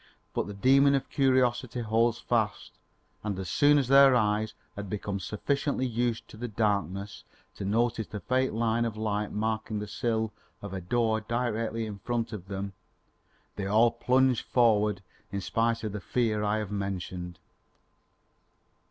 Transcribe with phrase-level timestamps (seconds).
[0.33, 2.71] But the demon of curiosity holds fast
[3.23, 8.07] and as soon as their eyes had become sufficiently used to the darkness to notice
[8.07, 12.47] the faint line of light marking the sill of a door directly in front of
[12.47, 12.73] them,
[13.57, 17.37] they all plunged forward in spite of the fear I have mentioned.